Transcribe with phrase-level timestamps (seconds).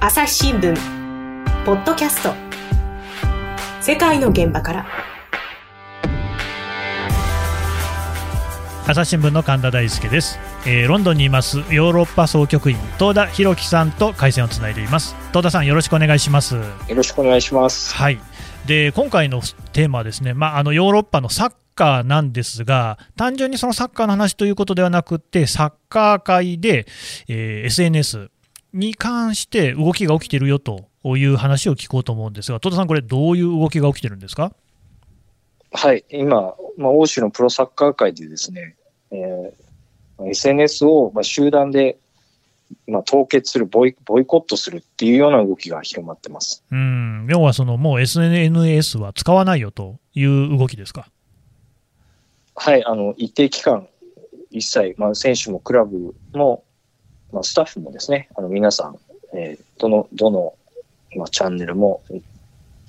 [0.00, 0.76] 朝日新聞。
[1.66, 2.32] ポッドキャスト。
[3.80, 4.86] 世界の現場から。
[8.86, 11.58] 朝日新聞の神田大輔です、えー、ロンドンにいます。
[11.58, 15.16] ヨーロッパ総局員東田博樹さんと回線をつないでいます。
[15.30, 16.54] 東田さんよろしくお願いします。
[16.54, 16.62] よ
[16.94, 17.92] ろしくお願いします。
[17.92, 18.20] はい。
[18.66, 19.42] で今回の
[19.72, 26.86] テーマはですね、まあ、あのヨーロッパのサッカーなんですが、単純にそのサッカーの話ということではなくて、サッカー界で、
[27.26, 28.30] えー、SNS
[28.72, 34.52] に関して動きが起きているよという話を聞こうと思うんですが、戸田さん、これ、どういう動きが起きてるんですか？
[35.72, 38.76] はい、今、まあ、欧州のプロサッカー界でですね、
[39.10, 41.98] えー、SNS を、まあ、集団で、
[42.86, 46.62] まあ、凍結するボイ、ボイコットするっていうような動きが広まってます。
[46.70, 47.26] うん。
[47.30, 51.08] 要はその、もう SNS は使わないよという動きですか？
[52.54, 53.86] はい、あの一定期間、
[54.50, 56.64] 一切、まあ、選手もクラブも、
[57.32, 58.98] まあ、スタッフもですね、あの皆さん、
[59.34, 60.54] えー、どの、どの、
[61.16, 62.02] まあ、チャンネルも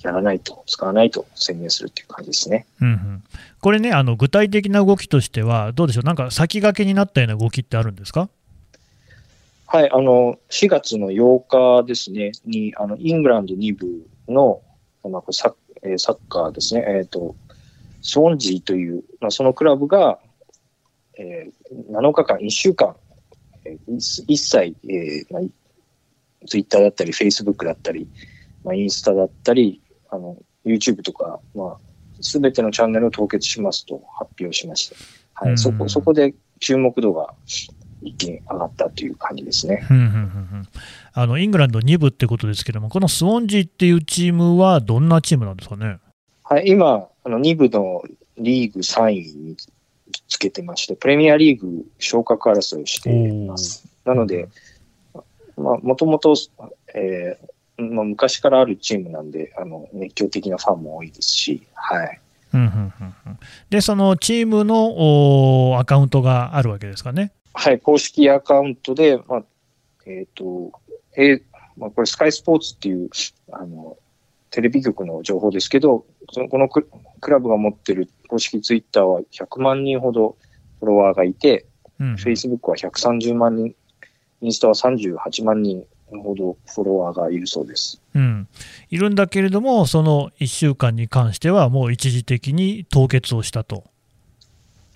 [0.02, 2.66] やらないと、使わないと宣言するっていう感じですね。
[2.80, 3.22] うんうん、
[3.60, 8.28] これね、あの具体的な動きとしては、どうでしょう、なんか先駆けになったような動きってあるんですか？
[9.66, 14.62] はい、あの、4月の8日ですね、に、あの、イングランド2部の、
[15.08, 15.54] まあ、サッ
[15.98, 17.36] サッカーですね、えっ、ー、と、
[18.02, 20.18] スウォンジーという、まあ、そのクラブが、
[21.16, 22.96] えー、7日間、1週間、
[23.72, 28.08] えー、一切、えーまあ、ツイッターだったり、フェイスブックだったり、
[28.64, 31.76] まあ、インスタだったり、あの、YouTube とか、まあ、
[32.20, 34.96] すべてのチャンネルを凍結しますと発表しました。
[35.44, 37.32] はい、そこ、そこで注目度が
[38.02, 39.82] 一気に上がったという感じですね。
[41.12, 45.98] あのイングランド2部ってことですけども、このスウォンジーっていうチームはどんなチームなんですかね？
[46.44, 48.02] はい、今、あの2部の
[48.38, 49.56] リーグ3位に
[50.30, 53.86] つけてまして、プレミアリーグ昇格争いをしています。
[54.06, 54.48] なので、
[55.58, 56.34] まあ、もともと、
[56.94, 62.20] えーまあ、昔からあるチームなんで、あの熱狂的なファンも多いですし、はい。
[63.68, 67.32] で、そのチームのアカウントがあるわけですかね？
[67.52, 69.42] はい、公式アカウントで、まあ、
[70.06, 70.72] えっ、ー、と、
[71.16, 71.42] えー
[71.76, 73.08] まあ、これスカイスポーツっていう、
[73.52, 73.96] あの、
[74.50, 76.84] テレビ局の情報ですけど、そのこのク
[77.30, 80.36] ラブが持ってる公式ツイッターは100万人ほど
[80.80, 81.66] フォロワーがいて、
[81.98, 83.74] フェイスブックは130万人、
[84.40, 88.00] インスタは38万人ほどフォロワーがいるそうです。
[88.14, 88.48] うん、
[88.88, 93.84] いるんだけれども、その1週間に関しては、もう一時的に凍結をしたと。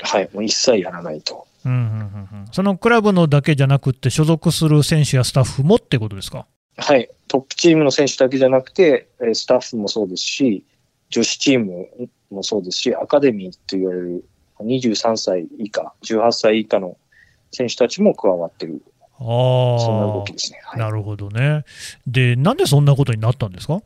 [0.01, 1.47] はい、もう一切やらないと。
[1.65, 6.47] うんうんうんうん、そのクラブのだけじゃなくて、所属する選手やスタッフもってことですか？
[6.77, 10.65] はい、トップチームの選手だけじゃなくて、スタッフもそうですし、
[11.11, 11.89] 女子チーム
[12.31, 14.25] もそうですし、アカデミーと言われる
[14.61, 16.97] 23歳以下、18歳以下の
[17.53, 18.83] 選手たちも加わってる、
[19.19, 19.23] あ
[19.79, 21.65] そんな動きですね、はい、なるほどね。
[22.07, 23.81] で、なんでそんなことになったんですか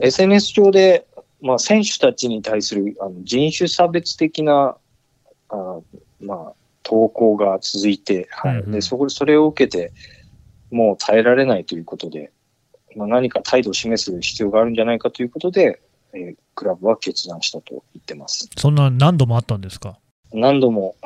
[0.00, 1.06] ?SNS 上で、
[1.40, 4.76] まあ、選手たちに対するあの人種差別的な
[5.50, 5.78] あ、
[6.20, 6.52] まあ、
[6.82, 9.92] 投稿が続いて、はい、うんうん、でそこそれを受けて、
[10.74, 12.32] もう耐えられないということで、
[12.96, 15.80] まあ、何か態度を示す必要があるんじゃないかということで、
[16.12, 18.48] えー、クラブは決断したと言ってます。
[18.56, 19.98] そんな何度もあったんですか？
[20.32, 20.96] 何度も、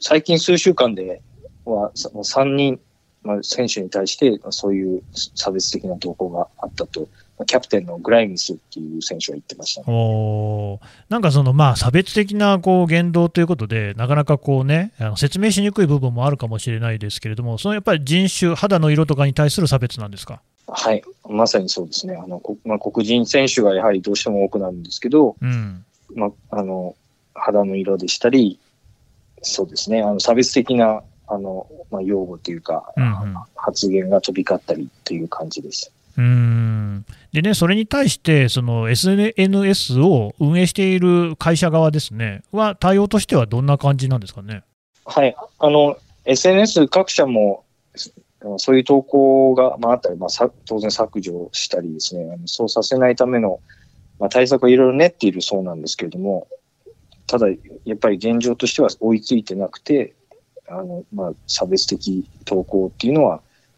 [0.00, 1.22] 最近数週間で
[1.64, 2.80] は3人、
[3.22, 7.08] まあ、選手に対してそういう差別的な投稿があったと
[7.44, 20.40] キャプテンのグライムスっていう選手は言ってました、ね、おなんかその、まあ、差別的なこう言動ということで、なかなかこう、ね、あの説明しにくい部分もあるかもしれないですけれども、そのやっぱり人種、肌の色とかに対する差別なんですか？
[20.68, 25.84] はい、まさにそうですね、あのまあ、黒人選手がやはりどうしても多くなるんですけど、うん。
[26.14, 26.94] まあ、あの
[27.34, 28.58] 肌の色でしたり、
[29.40, 35.90] そうですね、あの差別的なあの、まあ、用語というか、うんうん、発言が飛び交ったりという感じです。
[36.16, 37.06] うん。
[37.32, 44.62] でね、それに対して、その SNS を運営している会社側ですね、は対応としてはどんな感じなんですかね？
[45.04, 47.64] はい、あの SNS 各社も
[48.58, 53.60] そういう投稿が、まあ、ったり、まあ、当然削除したりですね、そうさせないための、
[54.18, 56.48] まあ、対策をいろいろ練っているそうなんですけれども、
[57.26, 57.46] ただ、
[57.84, 60.14] やっぱり現状としては追いついてなくて、
[60.68, 63.36] あのまあ、差別的投稿っていうのは、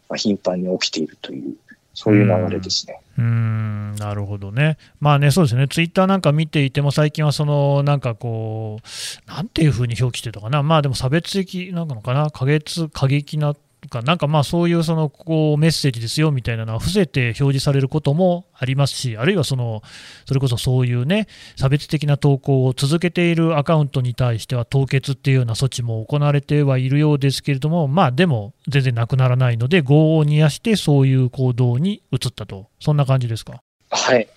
[0.09, 1.55] まあ、頻繁に起きているという
[1.95, 3.01] そういう流れですね。
[3.17, 3.95] うん。
[3.95, 4.77] なるほどね。
[4.99, 13.55] まあね、そうですね、ツイッターなんか見ていても、最近はその、なんかこう、なんていうふうに表記してたかな、まあでも差別的なのかな、過激過激な
[13.87, 19.81] か、なんかまあそういうそのこメッセージですよみたいなのは伏せて表示されることもありますし、あるいはその
[20.25, 33.61] それこそそういうね、差別的な投稿を続けているアカウントに対しては凍結っていうような措置も行われてはいるようですけれども、まあでも全然なくならないので、業を煮やしてそういう行動に移ったと、そんな感じですか？
[33.89, 34.27] はい。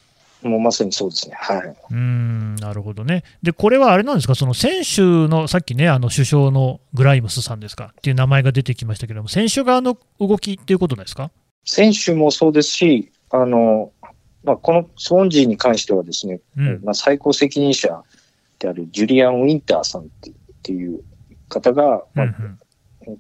[0.43, 1.35] もうまさにそうですね。
[1.37, 1.61] はい。
[1.61, 3.25] うーんなるほどね。
[3.43, 7.93] で、これはあれなんですか、その選手の、さっきね、あの首相のグライムスさんですか？
[7.93, 11.31] っていう名前が出てきましたけれども、選手側の動きっていうことですか？
[11.65, 13.93] 選手もそうですし、あの、
[14.45, 18.03] まあ、このスウォンジーに関してはですね、うんまあ、最高責任者
[18.59, 20.05] であるジュリアン・ウィンターさんっ
[20.63, 21.03] ていう
[21.49, 22.35] 方が、うんまあ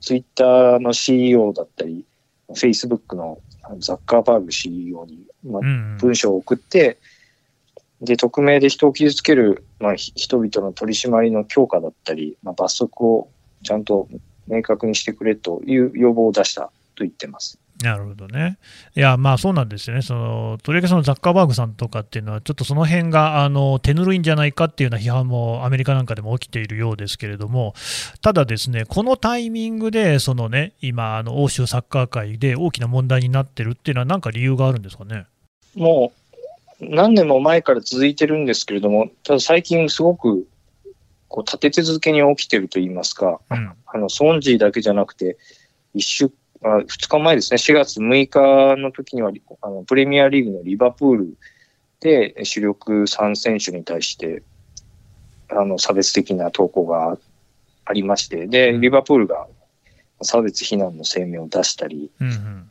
[0.00, 2.04] ツイッターの CEO だったり、
[2.48, 3.38] フェイスブックの
[3.78, 5.62] ザッカーバーグ CEO に、まあ
[5.98, 6.98] 文章を送って、
[8.00, 13.28] で、匿名で人を傷つける、まあ、ひ人々の取り締まりの強化だったり、まあ、罰則を
[13.62, 14.08] ちゃんと
[14.46, 17.58] 明確にしてくれという要望を出したと言ってます。
[17.82, 18.58] なるほどね。
[18.96, 20.02] いや、まあそうなんですよね。
[20.02, 27.74] そのとりわけそのザッカーバーグさんとかっていうのは、ちょっとその辺があの手ぬるいんじゃないかっていうような批判もアメリカなんかでも起きているようですけれども、
[28.20, 35.26] ただですね、このタイミングで、そのね、今、あの欧州サッカー界で大きな問題になってるっていうのは、なんか理由があるんですかね？
[35.76, 36.27] もう
[36.80, 40.46] 何年も前から続いてるんですけれども、ただ最近すごく
[41.28, 43.72] こう立て続けに起きてると言いますか、うん。
[43.86, 45.36] あの、ソンジーだけじゃなくて、
[45.94, 46.30] 一週、
[46.62, 49.30] あ2日前ですね、4月6日の時には、
[49.60, 51.34] あのプレミアリーグのリバプール
[52.00, 54.42] で主力3選手に対して、
[55.50, 57.18] あの、差別的な投稿が
[57.84, 58.80] ありまして、で、うん。
[58.80, 59.46] リバプールが
[60.22, 62.70] 差別非難の声明を出したり、うんうん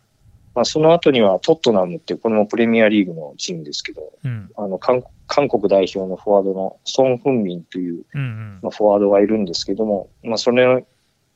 [0.57, 4.50] まあ、その後にはトットナムっていう、これもプレミアリーグのチームですけど、うん。
[4.57, 8.59] あの韓韓国代表のフォワードのソン・フンミンという、うんうん。
[8.63, 10.81] まあ、フォワードがいるんですけども、まあ、それの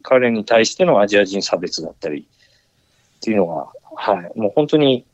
[0.01, 2.21] 彼に対してのアジア人差別だったり
[3.17, 5.05] っていうのが、はい、もう本当に、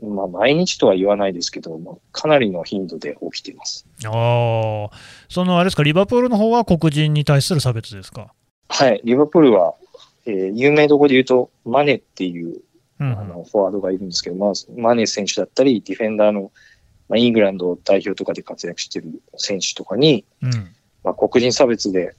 [0.00, 3.84] まあ、毎日とは言わないですけども、かなりの頻度で起きています。
[4.04, 4.96] ああ、
[5.28, 8.32] そのあれですか、リバプールの方は黒人に対する差別ですか？
[8.68, 9.74] はい、リバプールは、
[10.26, 12.60] えー有名どころで言うと、マネっていううん
[13.00, 16.52] あのフォワードがいるんですけど、まあ、マネ選手だったり、ディフェンダーの、
[17.08, 20.50] まあ、イングランド代表とかで活躍している選手とかに、うん。
[21.02, 22.14] まあ、黒人差別で、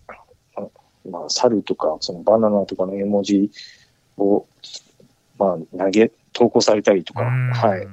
[0.55, 0.63] あ
[1.09, 3.51] まあ、猿とか、そのバナナとかの絵文字
[4.17, 4.47] を、
[5.37, 7.51] まあ、投げ、投稿されたりとか、うん。
[7.51, 7.87] はい。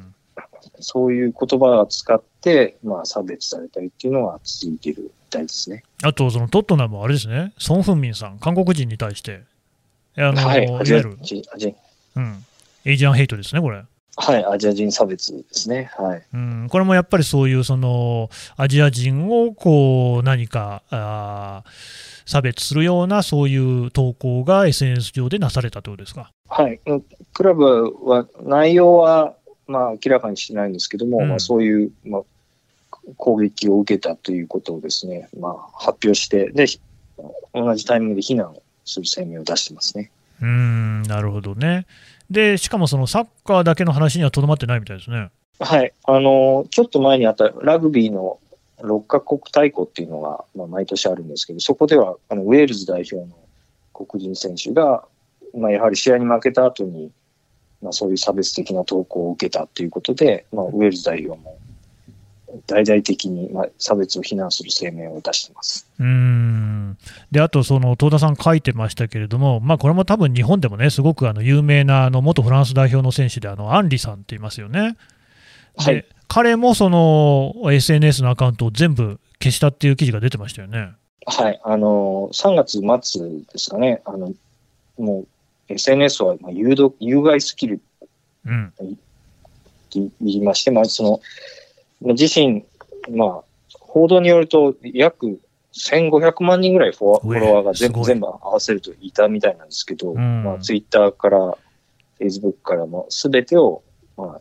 [0.80, 5.82] そういう言葉を使って、まあ、差別されたりっていうのは続いているみたいですね。
[6.02, 9.42] あと、そのトットナムはあれですね、ソン・フンミンさん、韓国人に対して、
[10.16, 10.64] あのはい。
[10.64, 11.74] いわアジアゆる、人、アジ
[12.16, 12.44] うん、
[12.84, 13.82] エイジアンヘイトですね、これ。
[14.20, 15.90] はい、アジア人差別ですね。
[15.96, 16.22] はい。
[16.34, 21.70] うん、これもやっぱりそういうそのアジア人をこう何かあー
[22.28, 26.32] 差別するようなそういう投稿が SNS 上でなされたということですか？
[26.48, 26.80] はい。
[26.86, 27.64] うんクラブ
[28.04, 29.34] は、内容は、
[29.68, 32.22] まあ、明らかにしてないんですけども、うんまあ、そういう、まあ、
[33.16, 36.80] 攻撃を受けたということをですね、まあ、発表して、で、ひ
[37.54, 40.10] 同じタイミングで非難する声明を出してますね。
[40.40, 41.86] うーん、なるほどね。
[42.30, 45.30] で、しかもそのサッカーだけの話にはとどまってないみたいですね。
[45.60, 45.92] はい。
[46.04, 48.38] あの、ちょっと前にあったラグビーの
[48.80, 53.36] 6カ国対抗っていうのが、まあ、毎年あるんですけど、そこでは、あの、ウェールズ代表の
[53.92, 55.04] 黒人選手が、
[55.54, 57.10] まあ、やはり試合に負けた後に、
[57.82, 61.58] まあ、そういう差別的な投稿を受けたということで、まあ、ウェールズ代表も
[62.66, 65.86] 大々的に、まあ、差別を非難する声明を出しています。
[65.98, 66.98] うーん
[67.30, 74.96] であと、その東田さん書いてましたけれども、まあ、これも多分日本でもね、すごくあの有名なあの元フランス代表の選手で、あのアンリさんって言いますよね。
[75.84, 80.90] ではい彼もその SNS のアカウントを全部消したっていう記事が出てましたよね。
[81.26, 81.60] はい。
[81.64, 84.32] あの、3月末ですかね、あの、
[84.98, 85.26] もう
[85.72, 87.80] SNS はまあ有害スキル
[88.46, 88.66] うん。
[88.66, 88.86] って
[89.90, 91.20] 言いまして、まあ、その、まあ
[92.00, 92.64] 自身、
[93.10, 93.44] まあ、
[93.80, 95.40] 報道によると、約
[95.72, 101.38] 1500万人ぐらいフォロワーが全部全部合わせるといたみたいなんですけど、うんまあ、ツイッターから、
[102.18, 103.82] フェイスブックからも全てを、
[104.16, 104.40] まあ、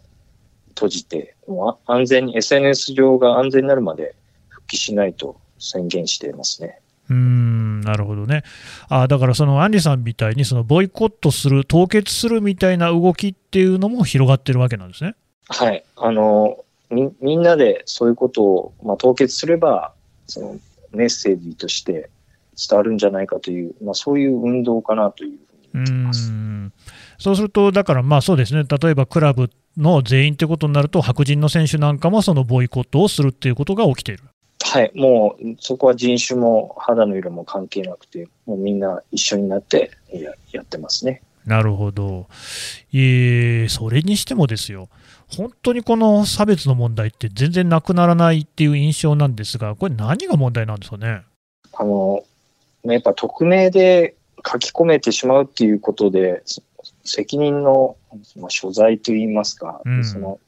[0.70, 4.16] 閉じて、もうあ安全に、SNS 上が安全になるまで
[4.50, 6.80] 復帰しないと宣言していますね。
[7.10, 8.44] うーんなるほどね。
[8.90, 15.16] あだから、そのアンリさんみたいに、そのボイコットする、凍結するみたいな動きっていうのも広がってるわけなんですね。
[15.48, 15.84] はい。
[15.96, 16.58] あの、
[16.90, 19.94] み、みんなでそういうことを、まあ、凍結すれば、
[20.28, 20.58] その
[20.92, 22.10] メッセージとして
[22.58, 25.38] 伝わるんじゃないかという、まあ、そういう運動かなという
[25.74, 26.32] ふうに思ってます。
[26.32, 26.74] ん
[27.20, 34.24] そうすると、だからまあそうですね、例えばクラブの全員ってことになると、白人の選手なんかもそのボイコットをするっていうことが起きている。
[34.64, 34.92] はい。
[34.96, 41.22] もう、そこは人種も肌の色も関係なくて、もうみんな一緒になってややってますね。
[41.46, 42.28] なるほど、
[42.92, 44.90] えー、それにしてもですよ、
[45.36, 51.24] 本当にこの差別の問題って全然なくならないっていう印象なんですが、これ、何が問題なんですかね？
[51.74, 52.24] あの
[52.84, 56.44] やっぱ匿名で書き込めてしまうっていうことで、
[57.04, 57.98] 責任の、
[58.38, 60.40] まあ、所在といいますか、うん、その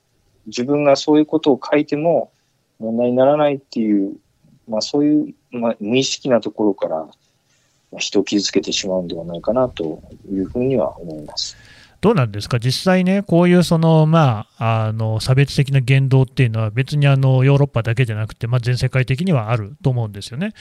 [0.45, 2.31] 自分がそういうことを書いても
[2.79, 4.15] 問題にならないっていう、
[4.67, 7.07] まあ、そういう、まあ、無意識なところから
[7.97, 11.57] 人を傷つけてしまうんではないかなというふうには思います。
[12.01, 20.53] どうなんですか、実際ね、こういうその、まあ、あの差別的な言動っていうのは、別にあのヨーロッパだけじゃなくて、まあ、全世界的にはあると思うんですよね。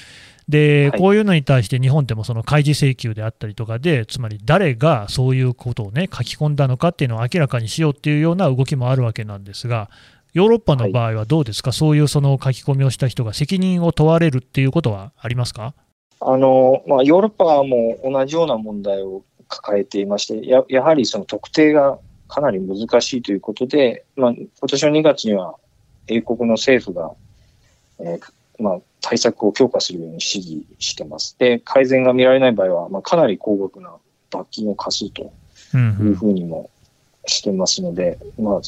[0.49, 9.91] で、はい、こういうのに対して日本でもその開示請求であったりとかで、つまり誰がそういうことをね、書き込んだのかっていうのを明らかにしようっていうような動きもあるわけなんですが、
[10.35, 15.73] ヨーロッパの場合はどうですか、はい、そういうその書き込みをした人が責任を問われるっていうことはありますか？
[16.21, 25.55] あの、まあ、ヨーロッパも同じような問題を抱えていまして、ややはりその特定がかなり難しいということで、まあ、今年の2月には
[26.07, 27.13] 英国の政府が、
[28.01, 31.37] えー、まあ、対策を強化するように指示してます。
[31.39, 33.95] で、改善が見られない場合は、まあ、かなり高額な
[34.31, 35.33] 罰金を課すと
[35.75, 36.71] いうふうにも
[37.27, 38.61] してますので、うんうん、まあ、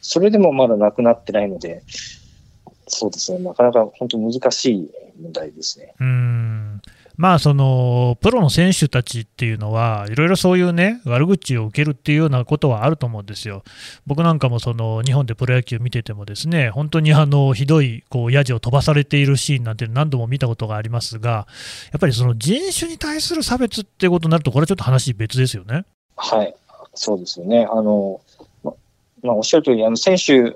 [0.00, 1.82] それでもまだなくなってないので、
[2.86, 4.90] そうですね、なかなか本当難しい
[5.20, 5.94] 問題ですね。
[6.00, 6.82] うん
[7.18, 13.64] まあ、そのプロの選手たちっていうのは、いろいろそういうね、悪口を受けるっていうようなことはあると思うんですよ。
[14.06, 21.48] 僕なんかもその日本でプロ野球見てても、ですね本当にあのひどいこうヤジを飛ばされているシーンなんて何度も見たことがありますが、
[21.90, 25.86] やっぱりその人種に対する差別っていうことになると、これはちょっと話別ですよね。
[26.16, 26.54] はい、
[26.94, 27.66] そうですよね。
[27.68, 28.20] あの
[28.62, 28.72] ま
[29.22, 30.54] まあ、おっしゃる通り、あの選手、ウ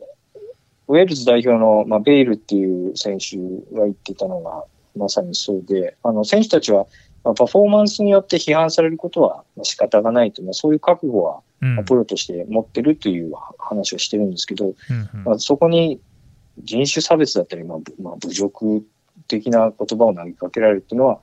[0.91, 3.37] ェールズ代表の、まあ、ベイルっていう選手
[3.77, 4.65] が言ってたのが、
[4.97, 6.87] まさにそうで、あの、選手たちは、
[7.25, 11.41] まあ、パフォーマンスによって批判されることは仕方がないという、そういう覚悟は、
[11.87, 16.01] プロとして持ってるという話をしてるんですけど、うんまあ、そこに
[16.65, 18.85] 人種差別だったり、まあ、まあ、侮辱
[19.29, 21.21] 的な言葉を投げかけられるっていうのは、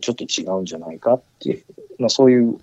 [0.00, 1.64] ちょっと違うんじゃないかって、
[1.98, 2.58] まあ、そういう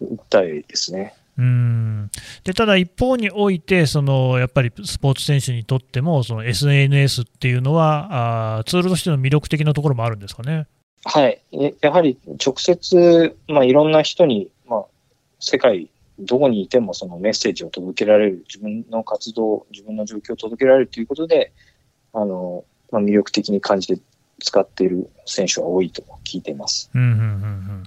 [0.00, 1.14] 訴えですね。
[1.38, 2.10] うん
[2.44, 10.66] でただ一方において、そのやっぱりスポーツ選手にとっても、その SNS っていうのはあ、ツールとしての魅力的なところもあるんですかね。
[11.04, 11.42] はい、
[11.80, 14.84] やはり直接、まあ、いろんな人に、まあ、
[15.40, 21.52] 世界どこにいてもそのメッセージを届けられる、自分の活動、自分の状況を届けられるということで、
[22.12, 23.98] あのまあ、魅力的に感じて
[24.40, 26.90] 使っている選手は多いと聞いています。
[26.94, 27.84] うんうんうんうん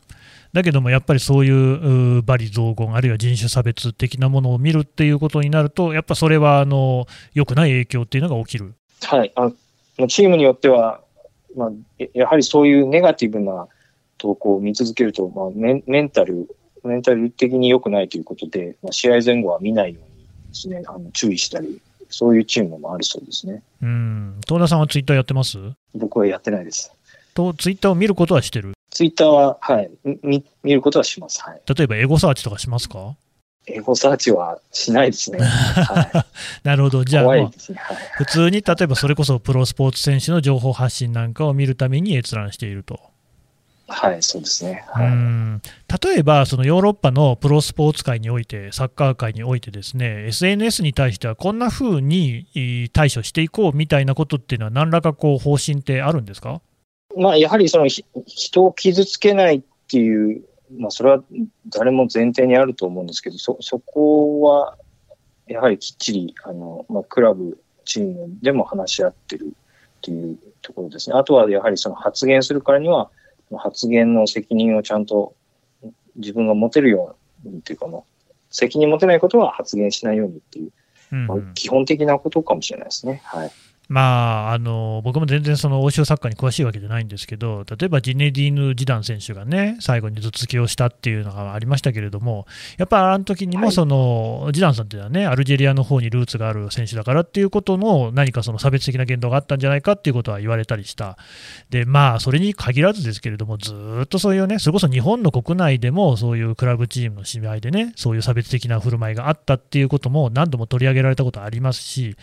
[0.55, 8.73] だけどもやっぱりそういう罵詈雑言、あるいは人種差別的なものを見るっていうことになると、やっぱそれはあの良くない影響っていうのが起きる。
[9.03, 9.51] はい、あ
[10.07, 11.01] チームによっては、
[11.57, 11.71] まあ、
[12.13, 13.67] やはりそういうネガティブな
[14.17, 16.49] 投稿を見続けると、まあ、メメンタル、
[16.85, 23.61] メンタル的に良くないということで、まあ、試合前後は見ないようにですね、あの注意したり、そういうチームもあるそうですね。
[23.81, 24.39] うん。
[24.47, 25.57] 東田さんはツイッターやってます？
[25.93, 26.93] 僕はやってないです。
[27.33, 28.74] と、ツイッターを見ることはしてる？
[28.95, 29.91] ツイッターは、はい、
[30.23, 31.41] 見、見ることはします。
[31.43, 31.61] はい。
[31.75, 33.17] 例えば、エゴサーチとかしますか？
[33.67, 35.39] エゴサーチはしないですね。
[35.43, 36.25] は
[36.63, 37.03] い、なるほど。
[37.03, 37.51] じゃあ、ねはい、
[38.13, 42.97] 普通に、例えばそれこそプロスポーツ選手の情報発信なんかを見るために閲覧していると。
[43.89, 44.85] はい、そうですね。
[44.87, 45.61] はい、うん
[46.03, 52.45] 例えば、そのヨーロッパのプロスポーツ界において、サッカー界においてですね、SNS に対してはこんな風に
[52.93, 56.61] 対処していこうみたいなことっていうのは、何らかこう方針ってあるんですか？
[57.17, 57.87] まあ、やはりその
[58.25, 60.43] 人を傷つけないっていう、
[60.77, 61.23] まあ、それは
[61.69, 64.77] 誰も前提にあると思うんですけど、そ、そこは、
[65.47, 69.53] やはりきっちり、あの、まあ、クラブ、チームでも話し合ってる
[69.97, 71.15] っていうところですね。
[71.15, 73.09] あとはやはりその発言するからには、
[73.57, 75.35] 発言の責任をちゃんと
[76.15, 80.71] 自分が持てるようにっていうかもう、責任持てないことは発言しないようにっていう、
[81.15, 83.21] まあ、基本的なことかもしれないですね。
[83.23, 83.51] はい。
[83.87, 101.17] まあ、あの僕も全然その欧州サッカーに詳しいわけじゃないんですけど、例えばジネディーヌ・ジダン選手がね、最後に頭突きをしたっていうのがありましたけれども、やっぱあの時にもその、はい、ジダンさんっていうのはね、アルジェリアの方にルーツがある選手だからっていうことの、何かその差別的な言動があったんじゃないかっていうことは言われたりした、
[101.69, 103.73] でまあ、それに限らずですけれども、ず
[104.03, 112.15] っとそういうね、それこそ日本の国内でも、そういうクラブチームの試合でね、そういう差別的な振る舞いがあったっていうことも何度も取り上げられたことありますし、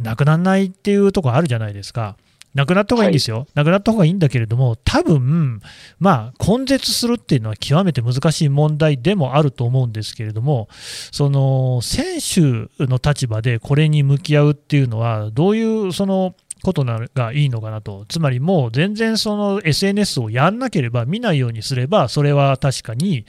[0.00, 2.16] なくならないっていうところあるじゃないですか。
[2.54, 5.60] なくなった方がいいんですよ、はい、なくなった方がいいんだけれども、多分
[5.98, 10.68] まあ根絶するっていうのは極めて難しい問題でもあると思うんですけれども、
[11.12, 23.24] その選手の立場でこれに向き合うっていうのは、どういうそのことながいいのかなと、つまりもう全然その SNS をやんなければ、見ないようにすれば、それは確かに、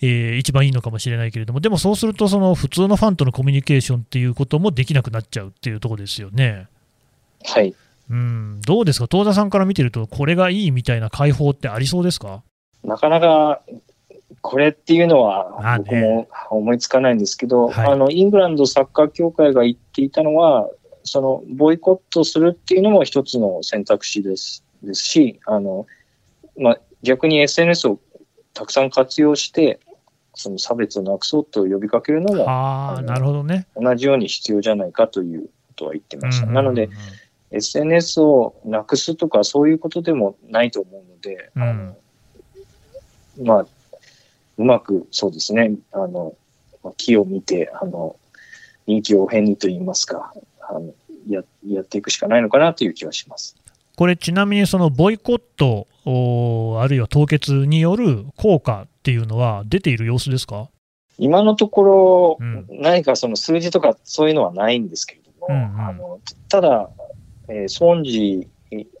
[0.00, 6.68] えー、一番いいのかもしれないけれども、でもそうすると、その普通のファンとのコミュニケーションっていうこともできなくなっちゃうっていうところですよね。
[7.44, 7.74] はい。
[8.10, 12.42] うん、どうですか、東田さんから見てると、これがいいみたいな解放ってありそうですか？
[12.84, 13.60] なかなか
[14.40, 20.68] これっていうのは僕も思いつかないんですけど、あのイングランドサッカー協会が言っていたのは、
[21.08, 25.86] そのボイコットするっていうのも一つの選択肢ですですし、あの
[26.56, 28.00] まあ、逆に SNS を
[28.54, 29.80] たくさん活用して、
[30.34, 36.46] その差別をなくそうと呼びかけるのも、あなるほどね、同じように必要じゃないかということは言ってました。
[36.46, 36.88] なので、
[37.50, 41.96] SNS をなくすとかそういうことでもないと思うので、うん、
[43.44, 43.66] まあ、
[44.58, 46.34] うまくそうですね、あの、
[46.96, 48.16] 木を見て、あの、
[48.86, 50.94] 臨機応変にと言いますか、あの
[51.28, 53.56] ややっていくしかないのかなという気はします。
[53.96, 55.88] これ、ちなみにそのボイコット、
[56.80, 60.68] あるいは凍結による効果っていうのは出ている様子ですか？
[61.18, 62.38] 今のところ、
[62.70, 66.88] 何かその数字とかそういうのはないんですけれども、うんうん、あのただ、
[67.48, 68.46] えー、孫子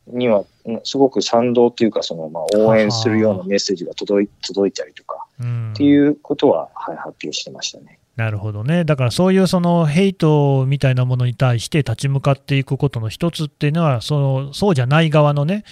[0.08, 0.44] には
[0.82, 5.24] すごく賛同というか、そのまあ応援するようなメッセージが届い届いたりとか、
[5.72, 8.00] っていうことは、はい、発表してましたね。
[8.18, 15.62] なるほどね、だからそういうそのヘイトみたいなものに対して立ち向かっていくことの一つっていうのは、そのそうじゃない側のね、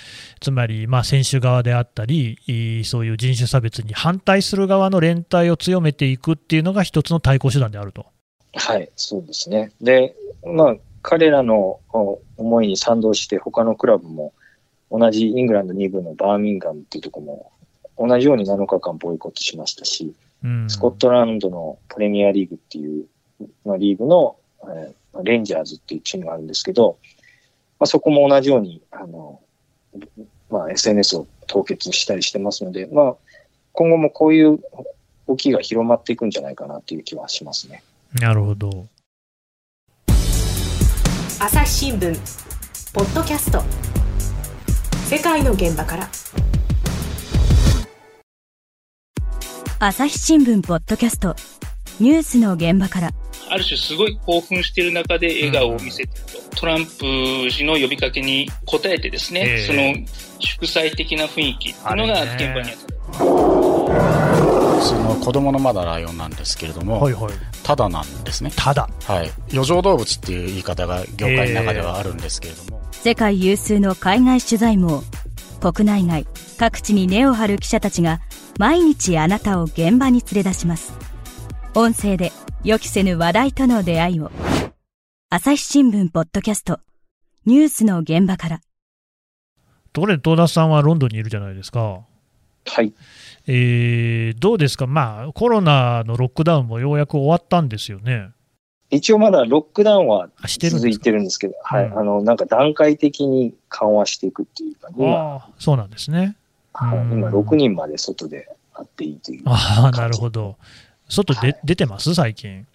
[0.41, 2.39] つまりまあ選手側であったり、
[2.85, 8.07] そういう人種差別に反対する側の連帯を強めていくっていうのが一つの対抗手段であると。
[8.55, 9.73] はい、そうですね。
[9.81, 11.81] で、まあ、彼らの
[12.37, 14.33] 思いに賛同して、他のクラブも
[14.93, 20.15] 同じイングランド2部のバーミンガムっていうところも同じように7日間ボイコットしましたし、
[20.69, 23.07] スコットランドのプレミアリーグっていう、
[23.65, 26.99] まあ、リーグの、えー、レンジャーズっていうチームがあるんですけど、
[27.79, 29.41] まあ、そこも同じようにあの、
[30.51, 33.17] まあ、SNS を凍結したりしてますので、まあ、
[33.73, 34.59] 今後もこういう
[35.29, 37.83] 動きが広まっていくんじゃないかなという気はしますね。
[38.21, 38.87] なるほど。
[41.39, 42.15] 朝日新聞
[42.95, 43.63] ポッドキャスト
[45.07, 46.09] 世界の現場から
[49.79, 51.37] 朝日新聞ポッドキャスト
[52.01, 53.11] ニュースの現場から
[53.51, 60.07] ある種すごい興奮している中で笑顔を見せてると、うん、トランプ氏の呼びかけに応えてですね、えー、その
[60.39, 62.97] 祝祭的な雰囲気っていうのが現場にあった。
[64.81, 68.51] その子供のまだライオンなんですけれども、はいはい、ただなんですね。
[68.57, 68.89] ただ。
[69.05, 69.31] はい。
[69.53, 72.83] 余剰動物っていう言い方が業界の中ではあるんですけれども。
[72.93, 75.03] 世界有数の海外取材網、
[75.61, 76.27] 国内外、
[76.59, 78.21] 各地に根を張る記者たちが、
[78.59, 80.93] 毎日あなたを現場に連れ出します。
[81.75, 82.33] 音声で
[82.65, 84.31] 予期せぬ話題との出会いを。
[85.29, 86.81] 朝日新聞ポッドキャスト、
[87.45, 88.61] ニュースの現場から。
[89.93, 92.05] ところで、東田さんはロンドンにいるじゃないですか。
[92.67, 92.93] はい。
[93.47, 98.31] えー、どうですか、まあ、コロナのロックダウンもようやく終わったんですよね。
[98.91, 100.29] 一応まだロックダウンは
[100.71, 106.37] 続いてるんですけど、はい、あの、なんか段階的に緩和していくっていうか、今、そうなんですね。
[106.73, 109.43] はい、今、6人まで外で会っていいという。
[109.47, 110.57] ああ、なるほど。
[111.09, 112.15] 外で、はい、出てます？
[112.15, 112.67] 最近。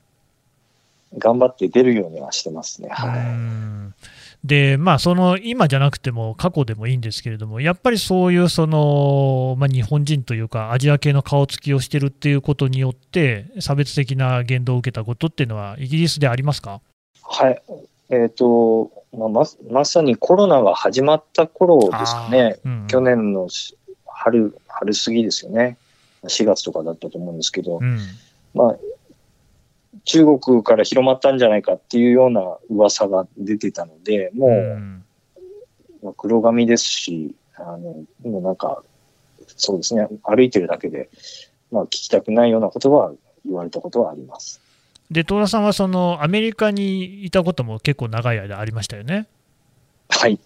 [1.17, 2.89] 頑張って出るようにはしてますね。
[2.89, 3.12] はい。
[4.43, 16.82] で、まあ、その今じゃなくても過去でもいいんですけれども、やっぱりそういうその、まあ、日本人というか、アジア系の顔つきをしてるっていうことによって、差別的な言動を受けたことっていうのは、イギリスでありますか？
[17.21, 17.62] はい、
[18.10, 23.47] えーとまあ、ままさにコロナが始まった頃ですかね、うん、去年の
[24.06, 25.77] 春春過ぎですよね、
[26.23, 27.99] 4月とかだったと思うんですけど、うん、
[28.54, 28.75] まあ、
[30.05, 35.03] 中国から広まったんじゃないかっていうような噂が出てたので、もう、うん
[36.03, 38.83] まあ、黒髪ですし、あの、もうなんか、
[39.47, 41.09] そうですね、歩いてるだけで、
[41.71, 43.11] まあ、聞きたくないようなことは
[43.45, 44.61] 言われたことはあります。
[45.11, 49.27] で、東田さんはそのアメリカにいたことも結構長い間ありましたよね。
[50.09, 50.39] はい。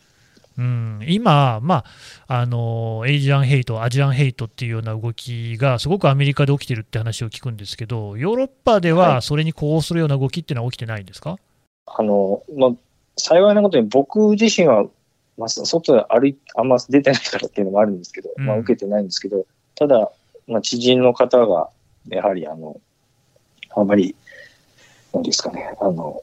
[0.58, 1.84] うん、今、ま
[2.28, 11.38] あ、あの Asian hate、アジアンヘイトっていうような動きがすごくアメリカで起きてるって話を聞くんですけど、ヨーロッパではそれに呼応するような動きっていうのは起きてないんですか、
[11.86, 12.72] あのまあ、
[13.18, 14.86] 幸いなことに僕自身は、
[15.38, 20.10] まあ、外で歩いあんま出てないからっていうのもあるんですけど、まあ、受けてないんですけど、ただ、
[20.48, 21.70] まあ、知人の方が、
[22.08, 22.80] やはりあの、
[23.76, 24.16] あんまり、
[25.14, 26.22] なんですかね、あの、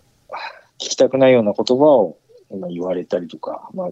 [0.78, 2.16] 聞きたくないような言葉を
[2.50, 3.90] 今言われたりとか、まあ、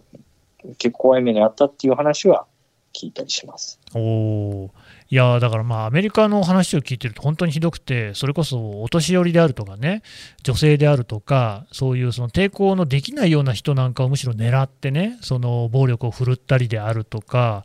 [0.78, 2.46] 結構怖い目にあったっていう話は
[2.92, 3.80] 聞いたりします。
[3.94, 4.70] お
[5.08, 10.02] いやだからまあアメリカの話を聞いてると本当にひどくて、それこそお年寄りであるとかね、
[10.42, 17.64] 女性であるとか、そういうその抵抗のできないような人なんかをむしろ狙ってね、その暴力を振るったりであるとか、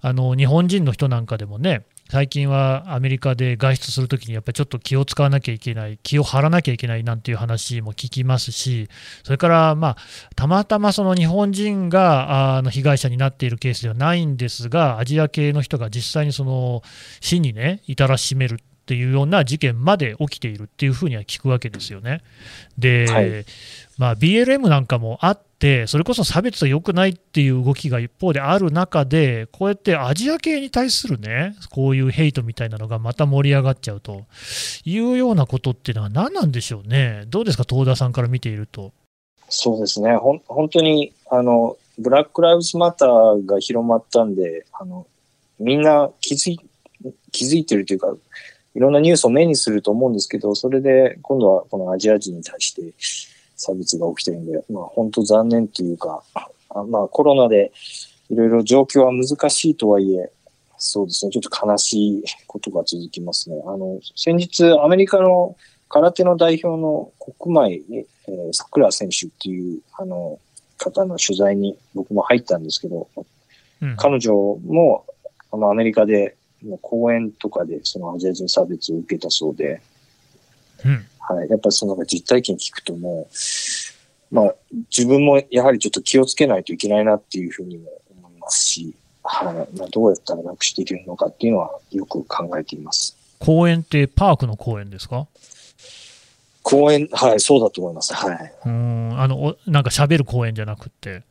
[0.00, 8.88] あの日本人の人なんかでもね、最近はアメリカで外出するときにやっぱりちょっと気を使わなきゃいけない、気を張らなきゃいけないなんていう話も聞きますし、
[9.24, 9.96] それからまあ
[10.36, 16.82] たまたまその日本人があの被害者になっているケースではないんですが、アジア系の人が実際にその
[17.20, 22.22] 死にね、至らしめるっていうような事件まで起きているっていうふうには聞くわけですよね。
[22.78, 23.44] で、はい、
[23.98, 25.45] まあ、BLM なんかもあって、
[25.86, 34.26] それこそ差別は良くないっていう動きが一方である中で、こうやってアジア系に対するね、こういうヘイトみたいなのがまた盛り上がっちゃうと
[34.84, 37.24] いうようなことっていうのは何なんでしょうね。
[37.28, 38.92] どうですか、東田さんから見ていると。
[39.48, 40.14] そうですね。
[40.16, 45.06] ほ本当に、あの、ブラック・ライブズ・マターが広まったんで、あの、
[45.58, 46.60] みんな気づい、
[47.32, 48.14] 気づいてるというか、
[48.74, 52.92] いろんなニュースを目にすると思うんですけど、それで今度はこのアジア人に対して、
[53.56, 57.72] 差別が起きてるんで、まあ本当残念というか、あまあコロナで
[58.30, 60.30] いろいろ状況は難しいとはいえ、
[60.78, 63.62] そうですね、ちょっと悲しいことが続きますね。
[63.66, 65.56] あの、先日アメリカの
[65.88, 70.38] 空手の代表の国前、えー、桜選手っていう、あの、
[70.76, 73.08] 方の取材に僕も入ったんですけど、
[73.80, 74.34] うん、彼女
[74.66, 75.06] も、
[75.52, 76.36] あの、アメリカで、
[76.82, 79.80] 講演とかで、そのアジア人差別を受けたそうで、
[80.84, 81.48] うん、はい。
[81.48, 84.54] やっぱりその実体験聞くともう、まあ、
[84.96, 89.78] 自分もやはりちょっと気をつけないといけないなっていうふうにも思いますし、はい。
[89.78, 93.16] まあ、どうやったらなくしていけるのかっていうのはよく考えています。
[93.38, 95.26] 公園ってパークの公園ですか？
[96.62, 98.12] 公園、はい、そうだと思います。
[98.12, 98.52] はい。
[98.64, 101.22] うん、あの、なんか喋る公園じゃなくて。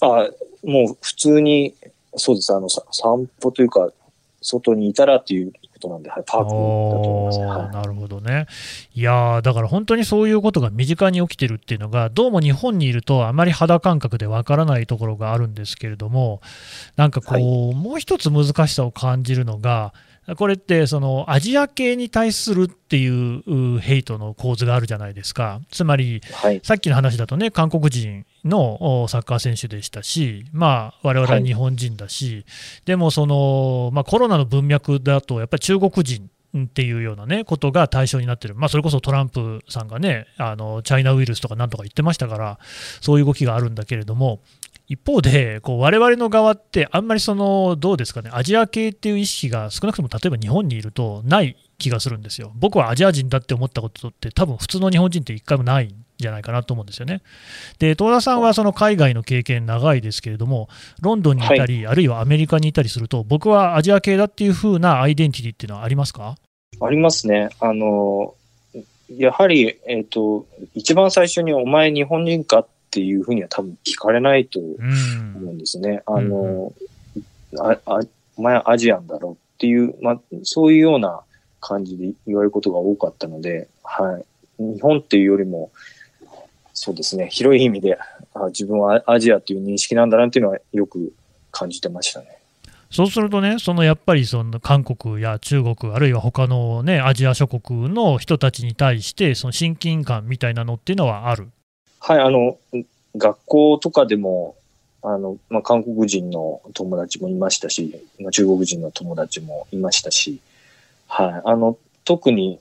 [0.00, 0.28] あ
[0.62, 1.74] もう普通に、
[2.16, 2.54] そうです。
[2.54, 3.90] あの、散歩というか、
[4.40, 8.46] 外にいたらっていうことなんで、はい、パークだと思います、はい、なるほどね。
[8.94, 16.40] いやだから本当にそういうことが身近に起きてるっていうのが、どうも日本にいるとあまり肌感覚でわからないところがあるんですけれども、
[16.96, 19.94] なんかこう、はい、もう一つ難しさを感じるのが、
[20.36, 32.44] これってそのアジア系に対するっていうヘイトの構図があるじゃないですか、つまり、はい、さっきの話だとね、韓国人のサッカー選手でしたし、まあ、我々は日本人だし、はい、
[32.84, 38.54] でもその、まあ、コロナの文脈だと、やっぱり中国人っていうようなね、ことが対象になってる。
[38.54, 42.58] まあ、それこそトランプさんがね、あの、チャイナウイルスとかなんとか言ってましたから、
[43.00, 44.40] そういう動きがあるんだけれども、
[44.88, 52.52] 一方で、こう我々の側って、あんまりその、どうですかね、アジア系っていう意識が少なくとも例えば日本にいるとない気がするんですよ。
[52.54, 57.20] 僕はアジア人だって思ったことって、多分普通の日本人って一回もないんじゃないかなと思うんですよね。
[57.78, 60.70] で、東田さんはその海外の経験長いですけれども、
[61.02, 66.36] ロンドンにいたり、はい、あるいはアメリカにいたりすると、僕はアジア系だっていう風なアイデンティティっていうのはありますか？
[66.80, 67.50] ありますね。
[67.60, 68.34] あの、
[69.10, 76.02] やはり、えっ、ー、と、一番最初にお前日本人かっていうふうには多分聞かれないと思うんですね。
[76.06, 76.72] うん、あの、
[77.58, 78.00] ああ、
[78.36, 81.20] お前アジアンだろうっていう、まあ、そういうような
[81.60, 84.24] 感じで言われることが多かったので、はい。
[84.58, 85.70] 日本っていうよりも、
[86.72, 87.98] そうですね、広い意味で、
[88.34, 91.12] あ自分はアジアという認識なんだなっていうのはよく
[91.50, 92.38] 感じてましたね。
[92.90, 101.48] そうするとね、そのやっぱりその韓国や中国、あるいは他のね、アジア諸国の人たちに対して、その親近感みたいなのっていうのはある
[102.00, 102.58] はい、あの、
[103.16, 104.56] 学校とかでも、
[105.02, 110.40] あの、まあ、韓国人の友達もいましたし、まあ、中国人の友達もいましたし、
[111.06, 112.58] はい、あの、特に、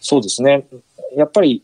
[0.00, 0.66] そうですね、
[1.16, 1.62] やっぱり、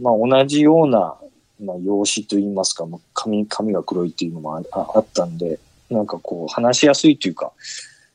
[0.00, 1.16] まあ、同じような、
[1.60, 5.58] まあ、容姿といいますか、まあ、髪、髪が黒いっていうのもああったんで、
[5.90, 7.52] なんかこう、話しやすいというか、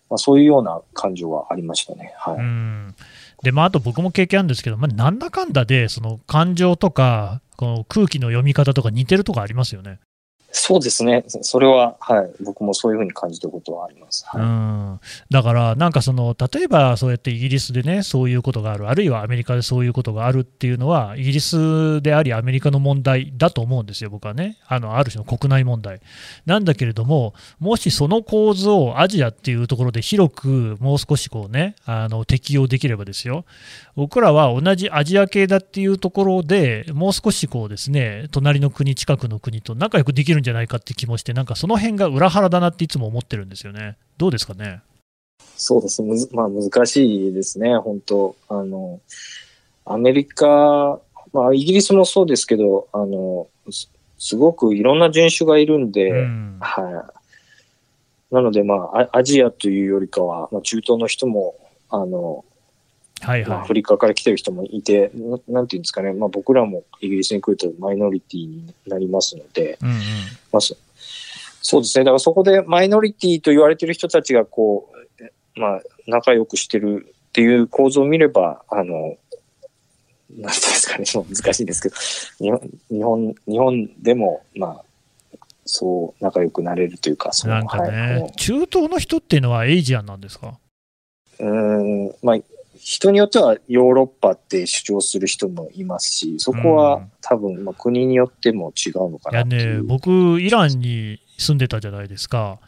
[0.10, 2.14] まあ、そういうような感情はありましたね。
[2.18, 2.38] はい。
[3.44, 10.00] で、まあ、あと僕も経験あるんですけど、まあ、なんだかんだで、その感情とか、この空気の読み方とか似てるとかありますよね。
[10.52, 11.24] そうですね。
[11.28, 12.32] それは、はい。
[12.44, 14.26] 僕もそういうふうに感じたことはあります。
[14.28, 24.58] はい、うんだから、なんかその、例えばそうやってイギリスでね、そういうことがある、あるいはアメリカでそういうことがあるっていうのは、イギリスであり、アメリカの問題だと思うんですよ、僕はね。
[24.68, 26.02] あの、ある種の国内問題。
[26.46, 33.46] なんだけれども、もしその構図をアジアっていうところで広く、もう少しこうね、あの、適用できればですよ。
[33.96, 43.98] 僕らは同じアジア系だっていうところでもう少しこうですね、隣の国、近くの国と仲良くできるんじゃないかって気もして、なんかその辺が裏腹だなっていつも思ってるんですよね。
[44.18, 44.82] どうですかね？
[45.56, 49.00] そうですむず、まあ難しいですね、本当あの、
[49.86, 51.00] アメリカ、
[51.34, 53.48] まあイギリスもそうですけど、あの、
[54.18, 57.08] すごくいろんな人種がいるんで、うん、は
[58.32, 58.34] い。
[58.34, 61.56] なので、まあ、アジアというよりかは、まあ、中東の人も、
[61.90, 62.46] あの、
[63.22, 63.50] はいはい。
[63.50, 69.96] まあ、アフリカから来てる人もいてな、なんていうんですかね、まあ、僕らもイギリスに来るとマイノリティになりますので、うんうん、
[70.52, 74.92] まあ、そうですね、だからそこでマイノリティと言われてる人たちがこ
[75.56, 79.18] う、まあ、仲良くしてるっていう構造を見れば、あの、なんて
[80.38, 81.96] いうんですかね、 難しいですけど、
[82.40, 90.58] 日本、日本、日本でも、まあ、そう仲良くなれるというか、そなんかね、はい、中東の人っていうのはエイジアンなんですか？
[91.40, 92.38] うん、まあ、
[92.84, 99.38] 人によってはヨーロッパって主張する人もいますし、そこは多分、まあ、国によっても違うのかな。
[99.38, 102.60] いやね、僕、イランに住んでたじゃないですか。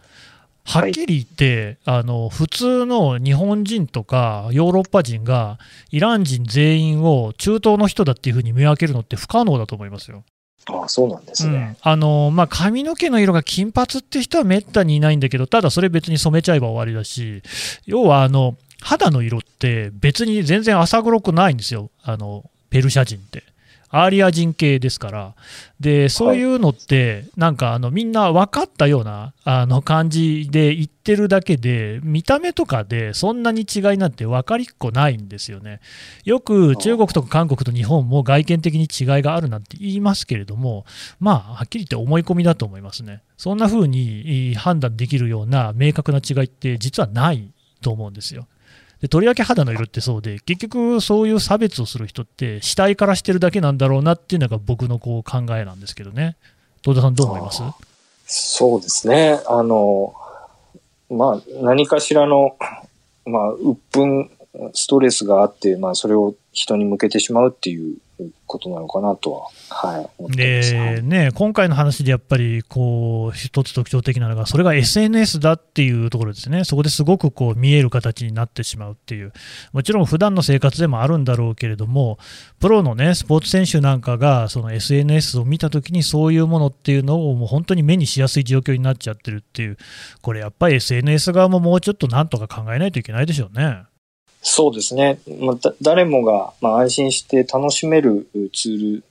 [0.65, 5.60] はっきり言って、はい、あの普通の日本人とかヨーロッパ人が
[5.91, 10.23] イラン人全員を中東の人だっていうふうに見分けるのって不可能だと思いますよ。
[10.65, 17.41] ああそうなんですね、うん、あのまあ、髪の毛の色が金髪って人はめったにいないんだけど、ただそれ別に染めちゃえば終わりだし、
[17.86, 23.43] 要はあの肌の色って別に全然浅黒くないんですよ、あのペルシャ人って。
[23.96, 25.36] アーリア人系ですから、
[25.80, 35.80] でそういうのって、なんかあのみんな分かったようなあの感じで言ってるだけで、見た目とかでそんなに違いなんて分かりっこないんですよね。
[36.26, 40.88] よく中国とか韓国と日本も外見的に違いがあるなんて言いますけれども、
[41.19, 43.22] まあ、はっきり言って思い込みだと思いますね。
[43.38, 47.52] そんな風に判断できるような明確な違いって実はない
[47.84, 48.48] と思うんですよ。
[49.04, 56.38] でとりわけ肌の色ってそうで、結局そういう差別をする人って、死体からしてるだけなんだろうなっていうのが僕のこう考えなんですけどね。
[56.84, 57.62] 東田さん、どう思います？
[58.26, 59.42] そうですね。
[59.46, 60.16] あの、
[61.10, 62.56] まあ、何かしらの、
[63.26, 64.30] まあ、鬱憤、
[64.74, 67.98] ストレスがあって、まあ、それを人に向けてしまうっていう
[68.46, 79.34] ことなのかなとは、はい、でね、今回の話でやっぱりこう一つ特徴的なのが、それが SNS だっていうところですね、そこですごくこう見える形になってしまうっていう、
[79.72, 82.20] もちろん普段の生活でもあるんだろうけれども、
[82.60, 89.78] プロのね、スポーツ選手なんかが、その SNS を見たときに、そういうものっていうのをもう本当に目にしやすい状況になっちゃってるっていう、
[90.22, 93.84] これやっぱり SNS 側ももうちょっとなんとか考えないといけないでしょうね。
[94.44, 95.20] そうですね。
[95.40, 99.04] まあ、誰もが、まあ、安心して楽しめるツール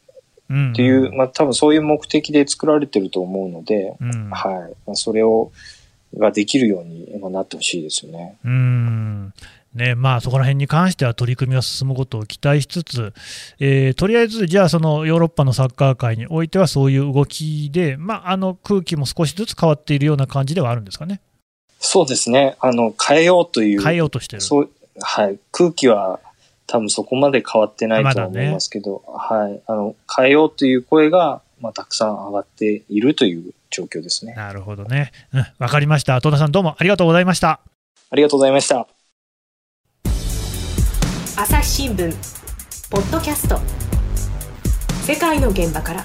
[0.73, 4.75] っていう、うんまあ、多分そういう目的で作られてると思うので、うん、はい。
[4.87, 5.51] まあ、それを、
[6.19, 8.37] ができるようになってほしいですよね。
[8.45, 9.33] うん
[9.75, 13.15] ねまあ、そこら辺に関しては取り組みは進むことを期待しつつ、
[13.59, 21.23] えー、とりあえず、じゃあ、そのヨーロッパのサッカー界においては、そういう動きで、まあ、あの空気も少しずつ変わっているような感じではあるんですかね。
[21.79, 26.21] そうですね、あの変えようという、変えようとしてるそうはい、空気は
[26.67, 34.35] 多分そこまで変わってないと思いますけど、ね、はい、あの、変えようという声が、まあ、たくさん上がっているという状況ですね。
[34.35, 35.13] なるほどね。
[35.33, 36.21] うん、わかりました。
[36.21, 37.61] 戸田さんどうもありがとうございました。
[38.11, 38.87] ありがとうございました。
[41.37, 42.11] 朝日新聞、
[42.91, 43.59] ポッドキャスト、
[45.03, 46.05] 世界の現場から。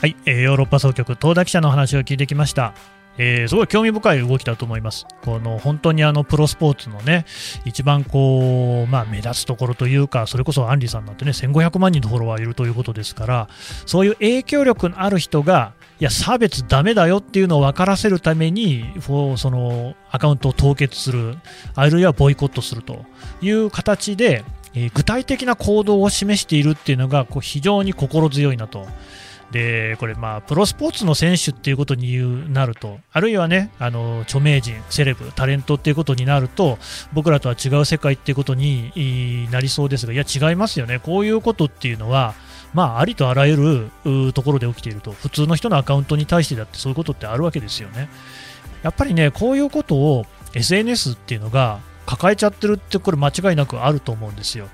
[0.00, 2.72] はい、えー、ヨーロッパ総局、東田記者の話を聞いてきました。
[3.18, 5.06] えー、すごい興味深い動きだと思います。
[5.24, 7.26] この本当にあのプロスポーツのね、
[7.64, 13.48] 一番こう、まあ、目立つところというか、それこそアンリさんなんてね、1500万人のフォロワーいるということですから、
[13.86, 21.36] そういう影響力のある人が、いや、差別だめだよっていうのを分からせるために、そのアカウントを凍結する、
[21.74, 23.04] あるいはボイコットすると
[23.42, 28.86] いう形で、えー、具体的な行動を示しているっていうのがこう非常に心強いなと。
[29.50, 36.78] でこれ、まあ、プロスポーツの選手っていうことになると、あるいはね、あの著名人、セレブ、タレントっていうことになると、
[37.14, 42.34] 僕らとは違う世界っていうことになりそうですが、いや、違いますよね、こういうことっていうのは、
[42.74, 48.10] まあ、ありとあらゆるところで起きていると、普通の人のアカウントに対してだってそういうことってあるわけですよね。
[48.82, 54.68] やっぱりね、こういうことを SNS っていうのが抱えちゃってるって、これ間違いなくあると思うんですよ。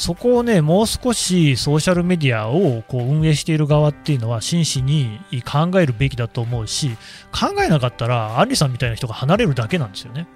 [0.00, 6.96] そこをね、もう少しソーシャルメディアをこう運営している側っていうのは真摯に考えるべきだと思うし、
[7.30, 10.26] 考えなかったら、アンリさんみたいな人が離れるだけなんですよね。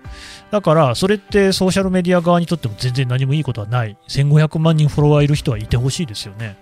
[0.51, 3.97] だから、それってソーシャルメディア側にとっても全然何もいいことはない。
[4.07, 6.59] 1500万人フォロワーいる人はいてほしいですよね。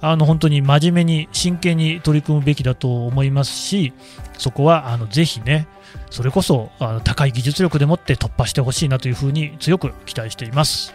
[0.00, 3.92] あの本当に真面目に真剣に取り組むべきだと思いますし、
[4.38, 5.68] そこはあのぜひね、
[6.08, 10.94] それこそあの高い技術力でもって突破してほしいなというふうに強く期待しています。